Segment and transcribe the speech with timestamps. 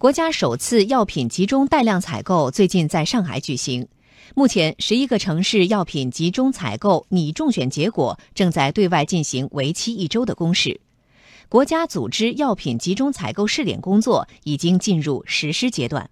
[0.00, 3.86] 国家首次药品集中带量采购最近在上海举行，
[4.34, 10.80] 目前十一个城市药品集中采购拟中选结果正在对外进行为期一周的公示。
[11.50, 16.08] 国家组织药品集中采购试点工作已经进入实施阶段。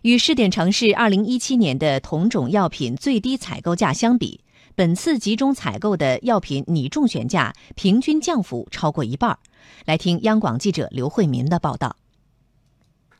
[0.00, 4.40] 与试点城市二零一七年的同种药品最低采购价相比，
[4.74, 9.38] 本次集中采购的药品拟中选价平均降幅超过一半。
[9.84, 11.94] 来听央广记者刘慧民的报道。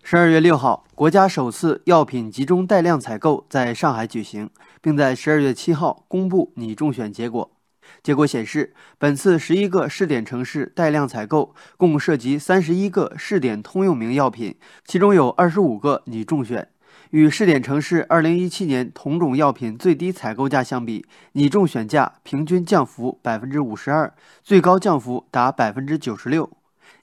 [0.03, 4.51] 十二月六号，国家首次药品集中带量采购在上海举行，
[4.81, 7.49] 并在十二月七号公布拟中选结果。
[8.03, 16.67] 结果显示，本次十一个试点城市带量采购共涉及三十一个试点通用名药品，其中有二十五个拟中选。
[17.11, 26.51] 与试点城市二零一七年同种药品最低采购价相比，拟中选价平均降幅百分之五十二，最高降幅达百分之九十六。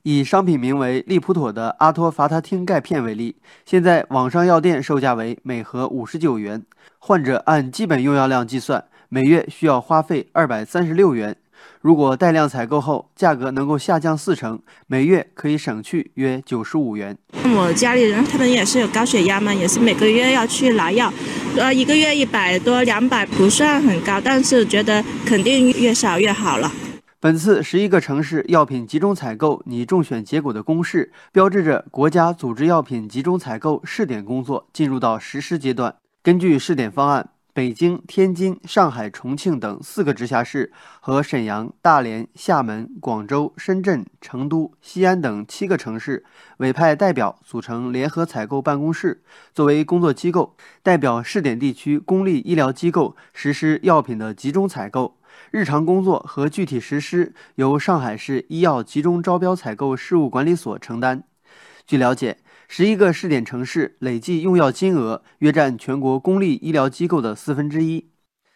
[0.10, 3.36] 以商品名为利普妥的阿托伐他汀钙片为例，
[3.66, 6.64] 现在网上药店售价为每盒五十九元，
[6.98, 11.36] 患者按基本用药量计算，每月需要花费二百三十六元。
[11.82, 17.18] 如果带量采购后，价格能够下降四成，每月可以省去约九十五元。
[17.44, 21.12] 我家里人他们也是有高血压嘛，也是每个月要去拿药，
[21.58, 26.72] 呃，一个月一百多两百不算很高，但是觉得肯定越少越好了。
[27.28, 35.94] 本次十一个城市药品集中采购拟中选结果的公示，标志着国家组织药品集中采购试点工作进入到实施阶段。
[36.24, 46.24] 根据试点方案，北京、天津、上海、重庆等四个直辖市和沈阳、大连、厦门、广州、深圳、成都、西安等七个城市
[46.60, 49.22] 委派代表组成联合采购办公室，
[49.54, 55.17] 作为工作机构，代表试点地区公立医疗机构实施药品的集中采购。
[55.52, 61.24] 日常工作和具体实施由上海市医药集中招标采购事务管理所承担。
[61.86, 68.10] 据了解，十一个试点城市累计用药金额约占全国公立医疗机构的四分之一。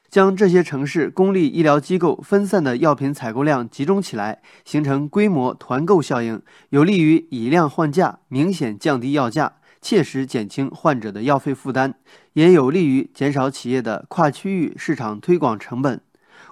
[0.10, 11.94] 将这些城市公立医疗机构分散的药品采购量集中起来，形成规模团购效应，有利于以量换价，明显降低药价，切实减轻患者的药费负担，
[12.34, 16.02] 也有利于减少企业的跨区域市场推广成本。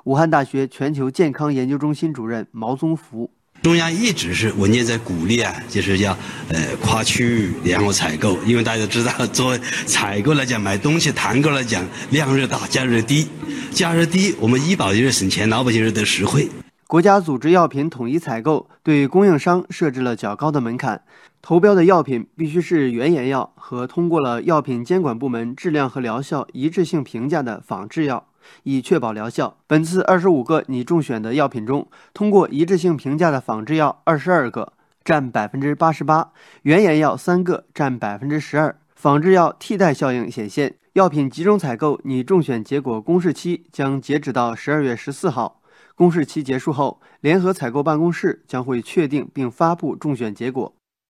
[0.06, 3.30] 武汉大学全球健康研究中心主任毛宗福：
[3.62, 6.18] 中央一直是文件在鼓励啊，就是要
[6.48, 13.28] 呃跨区域联合采购，因为大家知道，作为采购来讲，买东西团购来讲，量越大价越低，
[13.72, 16.50] 价越低，我们医保就是省钱，老百姓是得实惠。
[16.88, 21.04] 国家组织药品统一采购，对供应商设置了较高的门槛，
[21.42, 28.26] 投标的药品必须是原研药和通过了药品监管部门质量和疗效一致性评价的仿制药。
[28.64, 29.58] 以确保疗效。
[29.68, 34.74] 本次二十五个拟中选的药品中，通过一致性评价的仿制药二十二个，
[35.04, 36.32] 占百分之八十八；
[36.64, 38.76] 原研药三个，占百分之十二。
[38.96, 40.76] 仿制药替代效应显现。
[40.94, 45.62] 药品集中采购拟中选结果公示期将截止到十二月十四号。
[45.96, 50.74] 公示期结束后，联合采购办公室将会确定并发布中选结果。